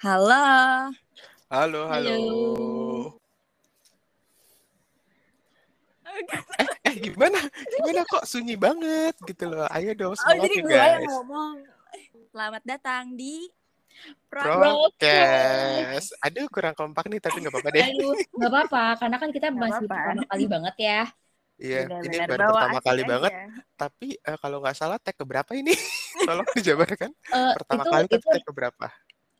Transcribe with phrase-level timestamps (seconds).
[0.00, 0.40] Halo.
[1.52, 2.14] Halo, halo.
[6.08, 7.36] Eh, eh gimana?
[7.68, 9.68] Gimana kok sunyi banget gitu loh.
[9.68, 11.54] Ayo dong Oh, semangat jadi ya gue yang ngomong.
[12.32, 13.52] Selamat datang di
[14.32, 16.16] Prokes.
[16.24, 17.84] Aduh kurang kompak nih tapi nggak apa-apa deh.
[17.84, 20.00] Aduh, nggak apa-apa, karena kan kita Nggak masih apa-apa.
[20.00, 21.00] pertama kali banget ya.
[21.60, 23.10] Iya, ini baru bawa pertama kali aja.
[23.12, 23.32] banget.
[23.76, 25.76] Tapi eh, kalau nggak salah tag keberapa ini?
[26.24, 27.12] Tolong dijabarkan.
[27.12, 28.88] Eh, Pertama itu kali itu tag keberapa?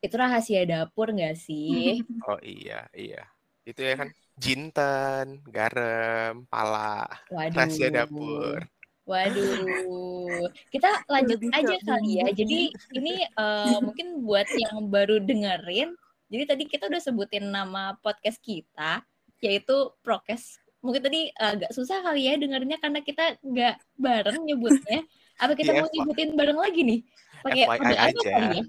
[0.01, 2.01] Itu rahasia dapur nggak sih?
[2.27, 3.21] Oh iya, iya.
[3.65, 7.55] Itu ya kan jinten, garam, pala, Waduh.
[7.57, 8.61] rahasia dapur.
[9.05, 12.27] Waduh, kita lanjut aja kali ya.
[12.31, 15.93] Jadi ini eh, mungkin buat yang baru dengerin.
[16.31, 19.03] Jadi tadi kita udah sebutin nama podcast kita,
[19.43, 20.61] yaitu Prokes.
[20.81, 25.03] Mungkin tadi agak susah kali ya dengerinnya karena kita nggak bareng nyebutnya.
[25.41, 26.99] Apa kita Iya, mau nyebutin bareng lagi nih?
[27.41, 28.31] Pakai FYI kode apa aja.
[28.37, 28.63] kali ya?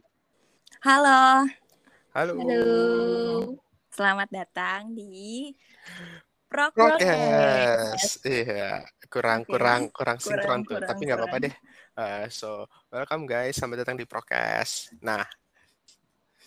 [0.83, 1.47] Halo.
[2.11, 2.35] Halo.
[2.43, 2.63] Halo.
[3.95, 5.55] Selamat datang di
[6.51, 8.19] Prok Prokes.
[8.27, 11.55] Iya, kurang kurang kurang sinkron tuh, kurang, tapi nggak apa-apa deh.
[11.95, 14.91] Eh, so, welcome guys, selamat datang di Prokes.
[14.99, 15.23] Nah,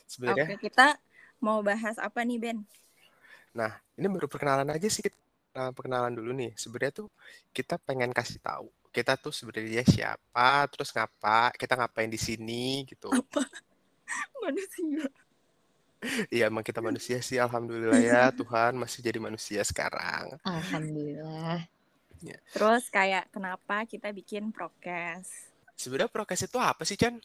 [0.04, 1.00] sebenarnya, Oke, kita
[1.40, 2.60] mau bahas apa nih, Ben?
[3.56, 5.16] nah ini baru perkenalan aja sih kita
[5.72, 6.52] perkenalan dulu nih.
[6.60, 7.08] Sebenarnya tuh
[7.56, 13.12] kita pengen kasih tahu kita tuh sebenarnya siapa, terus ngapa, kita ngapain di sini gitu.
[14.46, 15.06] Manusia.
[16.30, 20.38] Iya, emang kita manusia sih, alhamdulillah ya Tuhan masih jadi manusia sekarang.
[20.46, 21.66] Alhamdulillah.
[22.54, 25.54] Terus kayak kenapa kita bikin prokes?
[25.76, 27.20] Sebenarnya Prokes itu apa sih, Chan?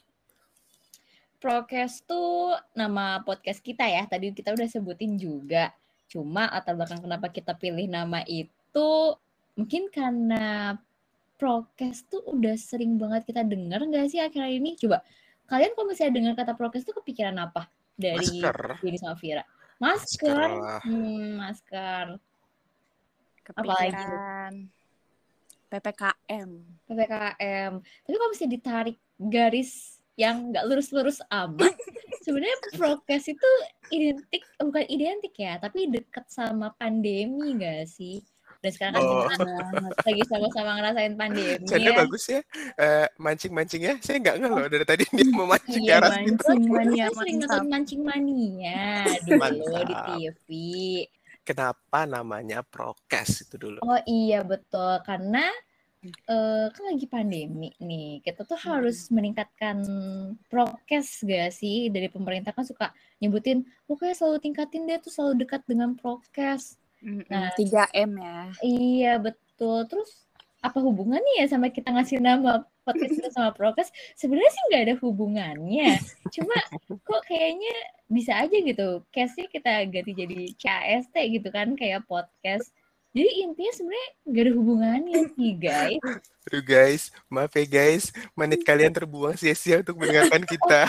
[1.39, 4.03] Prokes tuh nama podcast kita ya.
[4.05, 5.71] Tadi kita udah sebutin juga.
[6.11, 8.91] Cuma latar belakang kenapa kita pilih nama itu
[9.55, 10.75] mungkin karena
[11.39, 14.77] Prokes tuh udah sering banget kita dengar nggak sih akhir ini?
[14.77, 15.01] Coba
[15.51, 17.67] kalian kalau misalnya dengar kata Prokes tuh kepikiran apa
[17.99, 18.79] dari Masker.
[18.79, 19.43] Denny sama Vira?
[19.83, 20.49] Masker Masker.
[20.87, 22.05] Hmm, masker.
[23.43, 24.71] Kepikiran
[25.71, 26.49] PPKM.
[26.91, 27.71] PPKM.
[27.79, 31.71] Tapi kalau misalnya ditarik garis yang nggak lurus-lurus amat,
[32.27, 33.49] sebenarnya prokes itu
[33.95, 38.19] identik bukan identik ya, tapi deket sama pandemi nggak sih?
[38.61, 39.25] Dan sekarang kan Oh.
[39.25, 39.41] kita
[40.05, 41.97] lagi sama-sama ngerasain pandemi Canda ya.
[41.97, 42.41] bagus ya,
[42.77, 43.93] eh, mancing-mancing ya.
[43.99, 46.37] Saya nggak ngeh loh dari tadi dia mau mancing ke Iya, arah mancing.
[46.37, 46.69] situ.
[46.69, 48.85] Mania, Kita sering nonton mancing mania
[49.25, 49.95] dulu di.
[50.05, 50.47] TV.
[51.41, 53.81] Kenapa namanya prokes itu dulu?
[53.81, 55.49] Oh iya betul karena
[56.03, 59.81] eh, kan lagi pandemi nih kita tuh harus meningkatkan
[60.47, 65.61] prokes gak sih dari pemerintah kan suka nyebutin pokoknya selalu tingkatin deh tuh selalu dekat
[65.65, 66.77] dengan prokes.
[67.01, 67.49] Nah.
[67.57, 68.39] 3M ya.
[68.61, 70.29] Iya betul terus
[70.61, 73.89] apa hubungannya ya sama kita ngasih nama podcast kita sama prokes?
[74.13, 75.97] Sebenarnya sih nggak ada hubungannya.
[76.29, 77.75] Cuma kok kayaknya
[78.09, 79.01] bisa aja gitu.
[79.09, 82.69] Case-nya kita ganti jadi CAST gitu kan kayak podcast.
[83.11, 85.99] Jadi intinya sebenarnya nggak ada hubungannya sih guys.
[86.47, 90.87] Aduh guys, maaf ya guys, menit kalian terbuang sia-sia untuk mendengarkan kita.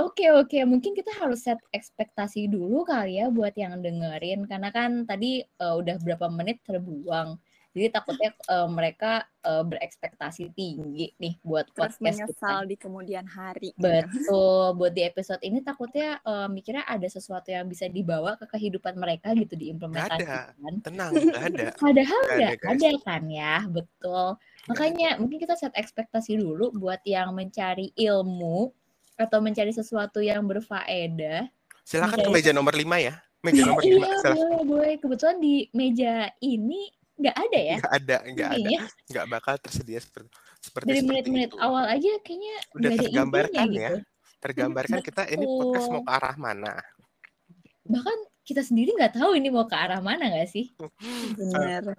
[0.00, 5.04] Oke oke mungkin kita harus set ekspektasi dulu kali ya buat yang dengerin karena kan
[5.04, 7.36] tadi eh, udah berapa menit terbuang.
[7.78, 12.26] Jadi takutnya eh, mereka eh, berekspektasi tinggi nih buat Terus podcast kita.
[12.26, 13.70] menyesal di kemudian hari.
[13.78, 18.94] Betul, buat di episode ini takutnya eh, mikirnya ada sesuatu yang bisa dibawa ke kehidupan
[18.94, 20.74] mereka gitu Nggak ada, diimplementasikan.
[20.82, 21.66] tenang, nggak ada.
[21.86, 22.82] Padahal Nggak ada, nggak guys.
[22.82, 24.26] ada kan ya, betul.
[24.66, 28.68] Makanya mungkin kita set ekspektasi dulu buat yang mencari ilmu
[29.14, 31.46] atau mencari sesuatu yang berfaedah.
[31.82, 33.16] Silakan ke meja nomor 5 ya.
[33.40, 34.34] Meja nomor 5, Iya, silakan.
[34.36, 34.94] boleh, boleh.
[34.98, 37.76] Kebetulan di meja ini nggak ada ya.
[37.82, 38.56] Nggak ada, nggak ada.
[38.56, 38.80] Intinya
[39.10, 43.90] Nggak bakal tersedia seperti seperti dari menit-menit awal aja kayaknya Udah tergambarkan intinya ya.
[43.90, 44.06] gitu.
[44.38, 46.74] Tergambarkan kita ini podcast mau ke arah mana.
[47.88, 50.70] Bahkan kita sendiri nggak tahu ini mau ke arah mana nggak sih?
[51.34, 51.98] Bener.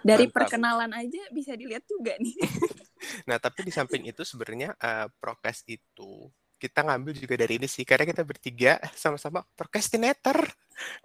[0.00, 0.36] Dari Mantap.
[0.38, 2.34] perkenalan aja bisa dilihat juga nih.
[3.30, 6.26] Nah, tapi di samping itu sebenarnya eh, prokes itu
[6.58, 10.50] kita ngambil juga dari ini sih karena kita bertiga sama-sama procrastinator.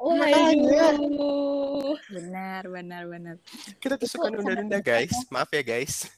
[0.02, 0.98] Makanya.
[0.98, 1.96] Waduh.
[2.10, 3.36] Benar, benar, benar.
[3.78, 5.14] Kita tuh Itu suka nunda-nunda guys.
[5.30, 6.10] Maaf ya guys.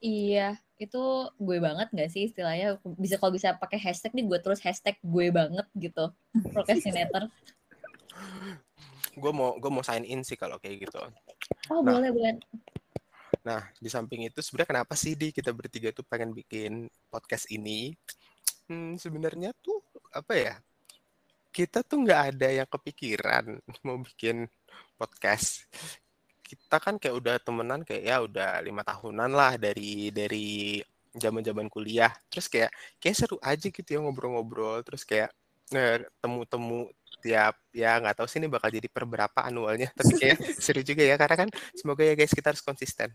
[0.00, 1.02] Iya, itu
[1.36, 2.80] gue banget gak sih istilahnya?
[2.96, 6.08] Bisa kalau bisa pakai hashtag nih gue terus hashtag gue banget gitu.
[6.56, 7.28] Procrastinator.
[9.12, 11.02] Gue mau gue mau sign in sih kalau kayak gitu.
[11.68, 12.00] Oh, Nah.
[12.00, 12.34] boleh, boleh.
[13.40, 17.96] Nah, di samping itu sebenarnya kenapa sih di kita bertiga tuh pengen bikin podcast ini?
[18.68, 19.80] Hmm, sebenarnya tuh
[20.12, 20.54] apa ya?
[21.50, 24.44] Kita tuh nggak ada yang kepikiran mau bikin
[25.00, 25.64] podcast.
[26.44, 30.78] Kita kan kayak udah temenan kayak ya udah lima tahunan lah dari dari
[31.16, 32.12] zaman-zaman kuliah.
[32.28, 32.70] Terus kayak
[33.00, 34.84] kayak seru aja gitu ya ngobrol-ngobrol.
[34.84, 35.32] Terus kayak
[35.72, 40.38] eh, temu-temu tiap ya nggak tahu sih ini bakal jadi per berapa anualnya tapi kayak
[40.58, 43.12] seru juga ya karena kan semoga ya guys kita harus konsisten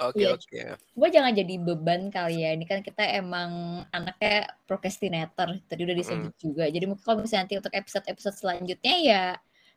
[0.00, 0.34] oke Iya.
[0.34, 0.60] oke
[0.96, 2.52] Gue jangan jadi beban kali ya.
[2.52, 5.56] Ini kan kita emang anaknya procrastinator.
[5.64, 6.64] Tadi udah disebut juga.
[6.68, 9.22] Jadi mungkin kalau misalnya nanti untuk episode-episode selanjutnya ya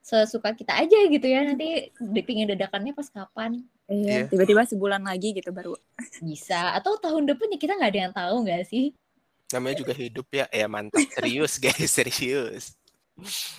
[0.03, 1.47] sesuka kita aja gitu ya.
[1.47, 1.95] Nanti
[2.27, 4.25] pingin dadakannya pas kapan Iya.
[4.25, 5.75] Iya, tiba-tiba sebulan lagi gitu baru.
[6.23, 6.71] bisa.
[6.75, 8.95] Atau tahun depan ya kita nggak ada yang tahu nggak sih?
[9.51, 10.45] Namanya juga hidup ya.
[10.53, 11.01] Ya mantap.
[11.17, 11.91] Serius guys.
[11.97, 12.65] Serius.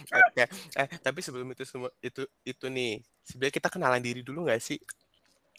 [0.08, 0.44] Oke.
[0.78, 4.78] Eh tapi sebelum itu semua itu itu nih sebenarnya kita kenalan diri dulu nggak sih?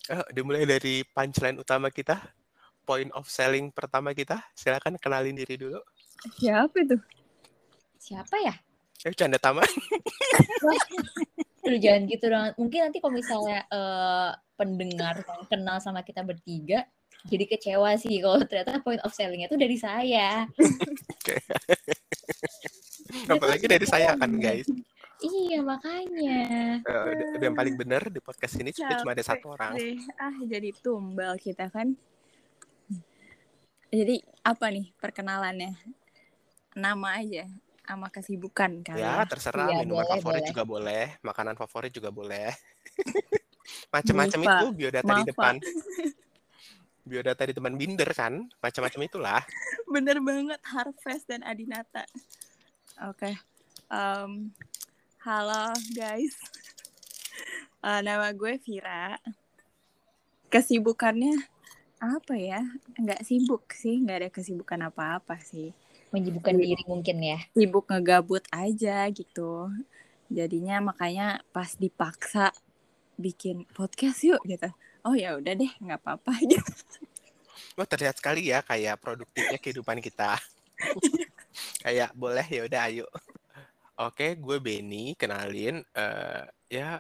[0.06, 2.18] Eh, dimulai dari punchline utama kita
[2.86, 4.40] point of selling pertama kita.
[4.54, 5.82] Silakan kenalin diri dulu.
[6.38, 6.98] Siapa itu?
[7.98, 8.56] Siapa ya?
[9.06, 9.70] eh canda taman.
[11.66, 12.46] Aduh, jangan gitu dong.
[12.58, 16.90] Mungkin nanti kalau misalnya eh, pendengar yang kenal sama kita bertiga,
[17.26, 20.46] jadi kecewa sih kalau ternyata point of selling-nya itu dari saya.
[23.32, 24.68] apalagi dari saya kan guys
[25.16, 26.38] Iya, makanya.
[26.84, 29.72] Eh, udah- udah yang paling benar di podcast ini sebenarnya cuma ada Capek satu orang
[29.74, 29.96] deh.
[30.20, 31.96] Ah, jadi tumbal kita kan.
[33.90, 35.72] Jadi apa nih perkenalannya?
[36.76, 37.48] Nama aja
[37.88, 39.26] sama kesibukan kali ya ya.
[39.26, 40.50] terserah Iya, minuman boleh, favorit boleh.
[40.52, 42.50] juga boleh makanan favorit juga boleh
[43.96, 45.54] macam-macam itu biodata di Maaf, depan
[47.06, 49.42] biodata di depan binder kan macam-macam itulah
[49.94, 52.04] Bener banget Harvest dan Adinata.
[53.06, 53.38] Oke.
[53.88, 54.50] Em,
[55.22, 56.36] halo guys.
[57.86, 59.14] Eh, nama gue Vira.
[60.50, 61.38] Kesibukannya
[62.02, 62.66] apa ya?
[62.98, 65.70] Nggak sibuk sih, nggak ada kesibukan apa-apa sih.
[66.10, 67.38] Menyibukkan diri mungkin ya.
[67.54, 69.70] Sibuk ngegabut aja gitu.
[70.34, 72.50] Jadinya makanya pas dipaksa
[73.22, 74.74] bikin podcast yuk gitu.
[75.06, 76.74] Oh ya udah deh, nggak apa-apa gitu.
[77.78, 80.36] wah terlihat sekali ya kayak produktifnya kehidupan kita.
[81.80, 83.08] Kayak boleh ya udah ayo.
[83.96, 87.00] Oke gue Benny kenalin eh ya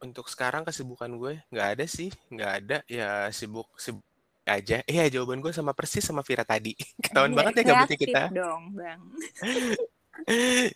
[0.00, 2.78] untuk sekarang kesibukan gue nggak ada sih nggak ada.
[2.88, 4.00] Ya sibuk sibuk
[4.48, 4.80] aja.
[4.88, 6.72] Iya jawaban gue sama persis sama Vira tadi.
[7.04, 8.22] Ketahuan banget ya gabutnya kita.
[8.32, 9.00] dong, Bang.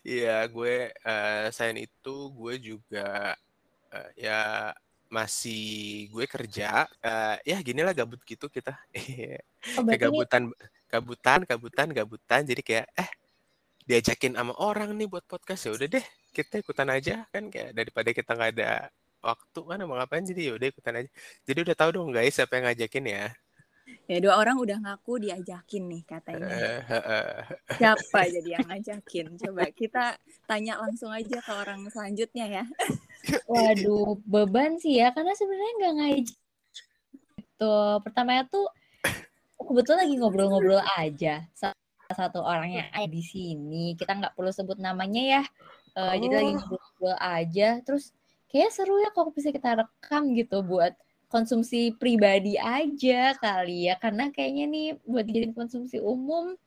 [0.04, 3.36] Iya, gue eh selain itu gue juga
[3.92, 4.70] eh, ya
[5.12, 6.88] masih gue kerja.
[7.04, 8.72] eh ya gini lah gabut gitu kita.
[9.78, 10.42] Oh, Kayak gabutan,
[10.90, 12.40] gabutan, gabutan, gabutan.
[12.42, 13.10] Jadi kayak eh
[13.86, 18.10] diajakin sama orang nih buat podcast ya udah deh kita ikutan aja kan kayak daripada
[18.10, 18.90] kita nggak ada
[19.22, 21.10] waktu kan mau ngapain jadi ya udah ikutan aja.
[21.46, 23.24] Jadi udah tahu dong guys siapa yang ngajakin ya.
[24.10, 26.50] Ya dua orang udah ngaku diajakin nih katanya.
[26.50, 27.34] Eh, eh, eh.
[27.78, 29.26] Siapa jadi yang ngajakin?
[29.38, 30.04] Coba kita
[30.46, 32.64] tanya langsung aja ke orang selanjutnya ya.
[33.46, 36.34] Waduh, beban sih ya, karena sebenarnya nggak ngaji.
[37.38, 37.76] Gitu.
[38.02, 38.66] Pertamanya tuh
[39.62, 41.76] kebetulan lagi ngobrol-ngobrol aja sama
[42.10, 43.94] satu orang yang ada di sini.
[43.94, 45.42] Kita nggak perlu sebut namanya ya.
[45.94, 46.56] Eh, Jadi lagi Oh.
[46.58, 47.68] ngobrol-ngobrol aja.
[47.86, 48.10] Terus
[48.50, 50.92] kayak seru ya kalau bisa kita rekam gitu buat
[51.32, 53.94] konsumsi pribadi aja kali ya.
[53.96, 56.58] Karena kayaknya nih buat dijadiin konsumsi umum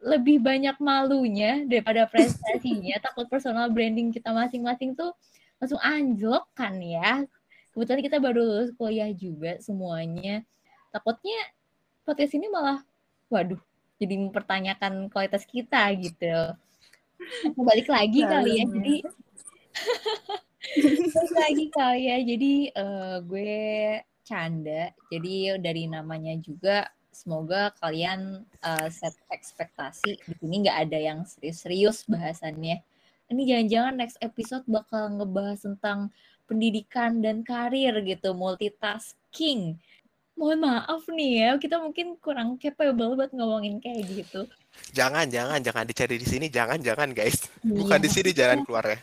[0.00, 2.96] lebih banyak malunya daripada prestasinya.
[3.04, 5.12] Takut personal branding kita masing-masing tuh
[5.60, 7.22] langsung anjlok kan ya.
[7.70, 10.42] Kebetulan kita baru lulus kuliah juga semuanya.
[10.90, 11.38] Takutnya
[12.02, 12.82] podcast ini malah,
[13.30, 13.60] waduh,
[14.00, 16.34] jadi mempertanyakan kualitas kita gitu.
[17.52, 18.64] Aku balik lagi kali ya.
[18.64, 18.72] Ya.
[18.72, 18.96] Jadi
[21.14, 22.18] balik lagi kali ya.
[22.24, 23.60] Jadi eh, gue
[24.24, 24.82] canda.
[25.12, 32.08] Jadi dari namanya juga semoga kalian eh, set ekspektasi di sini nggak ada yang serius-serius
[32.08, 32.80] bahasannya.
[33.30, 36.10] Ini jangan-jangan next episode bakal ngebahas tentang
[36.50, 39.78] pendidikan dan karir gitu, multitasking.
[40.34, 44.50] Mohon maaf nih ya, kita mungkin kurang capable buat ngomongin kayak gitu.
[44.90, 47.46] Jangan, jangan, jangan dicari di sini, jangan, jangan guys.
[47.62, 48.04] Bukan Iya.
[48.04, 48.98] di sini jalan keluarnya.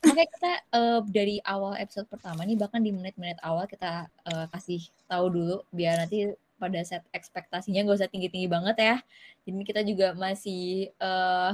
[0.00, 4.80] Makanya kita eh, dari awal episode pertama nih bahkan di menit-menit awal kita eh, kasih
[5.04, 8.96] tahu dulu biar nanti pada set ekspektasinya nggak usah tinggi-tinggi banget ya.
[9.44, 11.50] Jadi kita juga masih eh,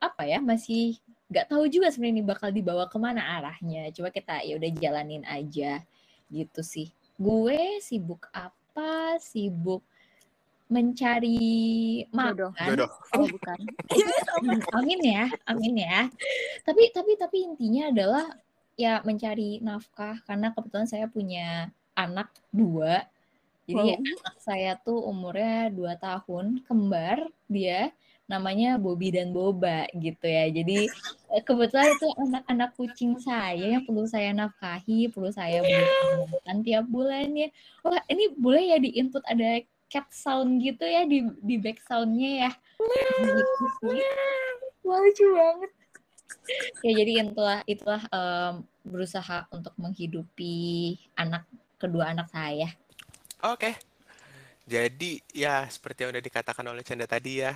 [0.00, 3.90] apa ya masih nggak tahu juga sebenarnya ini bakal dibawa ke mana arahnya.
[3.90, 5.82] Coba kita ya udah jalanin aja
[6.30, 6.90] gitu sih.
[7.18, 9.18] Gue sibuk apa?
[9.18, 9.82] Sibuk
[10.66, 12.68] mencari makan.
[12.74, 12.90] Jodoh.
[13.16, 13.58] Oh bukan.
[14.78, 16.10] amin ya, amin ya.
[16.66, 18.26] Tapi tapi tapi intinya adalah
[18.76, 23.06] ya mencari nafkah karena kebetulan saya punya anak dua.
[23.66, 23.98] Jadi Wow.
[23.98, 27.90] anak saya tuh umurnya dua tahun, kembar dia
[28.26, 30.50] namanya Bobby dan Boba gitu ya.
[30.50, 30.90] Jadi
[31.30, 37.54] eh, kebetulan itu anak-anak kucing saya yang perlu saya nafkahi, perlu saya belikan tiap bulannya.
[37.86, 42.50] Wah ini boleh ya di input ada cat sound gitu ya di di back soundnya
[42.50, 42.50] ya.
[44.86, 45.72] Wah, lucu banget.
[46.82, 51.42] ya jadi itulah itulah em, berusaha untuk menghidupi anak
[51.78, 52.70] kedua anak saya.
[53.42, 53.74] Oke.
[54.66, 57.54] Jadi ya seperti yang udah dikatakan oleh Canda tadi ya.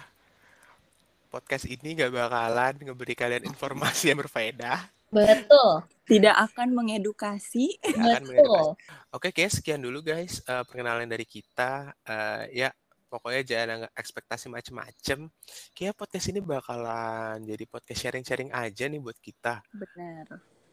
[1.30, 4.82] Podcast ini gak bakalan ngeberi kalian informasi yang berfaedah.
[5.10, 7.78] Betul, Tidak akan mengedukasi.
[7.82, 8.34] Akan betul.
[8.34, 9.14] mengedukasi.
[9.14, 11.94] Oke, guys, sekian dulu guys eh, perkenalan dari kita.
[12.02, 12.68] Eh, ya,
[13.06, 15.30] pokoknya jangan ada ekspektasi macem-macem.
[15.74, 19.62] Kayak podcast ini bakalan jadi podcast sharing-sharing aja nih buat kita.
[19.70, 20.26] Benar.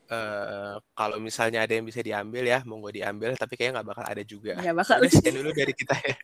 [0.08, 3.38] eh kalau misalnya ada yang bisa diambil ya, monggo diambil.
[3.38, 4.54] Tapi kayaknya nggak bakal ada juga.
[4.58, 4.96] Nggak bakal.
[5.06, 6.16] Udah sekian dulu dari kita ya.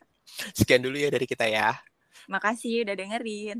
[0.58, 1.70] Sekian dulu ya dari kita ya.
[2.32, 3.60] Makasih udah dengerin.